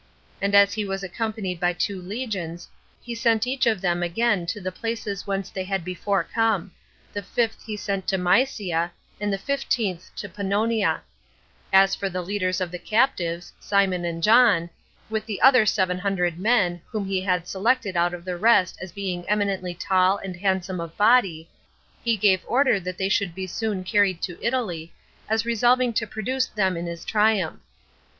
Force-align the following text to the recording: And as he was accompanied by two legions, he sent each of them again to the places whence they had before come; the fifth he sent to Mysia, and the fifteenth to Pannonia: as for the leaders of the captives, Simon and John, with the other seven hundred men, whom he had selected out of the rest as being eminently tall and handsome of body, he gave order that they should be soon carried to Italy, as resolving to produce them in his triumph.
And 0.41 0.55
as 0.55 0.73
he 0.73 0.83
was 0.83 1.03
accompanied 1.03 1.59
by 1.59 1.73
two 1.73 2.01
legions, 2.01 2.67
he 3.03 3.13
sent 3.13 3.45
each 3.45 3.67
of 3.67 3.81
them 3.81 4.01
again 4.01 4.47
to 4.47 4.59
the 4.59 4.71
places 4.71 5.27
whence 5.27 5.51
they 5.51 5.63
had 5.63 5.85
before 5.85 6.23
come; 6.23 6.71
the 7.13 7.21
fifth 7.21 7.63
he 7.63 7.77
sent 7.77 8.07
to 8.07 8.17
Mysia, 8.17 8.91
and 9.19 9.31
the 9.31 9.37
fifteenth 9.37 10.09
to 10.15 10.27
Pannonia: 10.27 11.01
as 11.71 11.93
for 11.93 12.09
the 12.09 12.23
leaders 12.23 12.59
of 12.59 12.71
the 12.71 12.79
captives, 12.79 13.53
Simon 13.59 14.03
and 14.03 14.23
John, 14.23 14.71
with 15.07 15.27
the 15.27 15.39
other 15.39 15.67
seven 15.67 15.99
hundred 15.99 16.39
men, 16.39 16.81
whom 16.87 17.05
he 17.05 17.21
had 17.21 17.47
selected 17.47 17.95
out 17.95 18.15
of 18.15 18.25
the 18.25 18.37
rest 18.37 18.79
as 18.81 18.91
being 18.91 19.23
eminently 19.29 19.75
tall 19.75 20.17
and 20.17 20.35
handsome 20.35 20.81
of 20.81 20.97
body, 20.97 21.47
he 22.03 22.17
gave 22.17 22.41
order 22.47 22.79
that 22.79 22.97
they 22.97 23.07
should 23.07 23.35
be 23.35 23.45
soon 23.45 23.83
carried 23.83 24.19
to 24.23 24.43
Italy, 24.43 24.91
as 25.29 25.45
resolving 25.45 25.93
to 25.93 26.07
produce 26.07 26.47
them 26.47 26.75
in 26.75 26.87
his 26.87 27.05
triumph. 27.05 27.59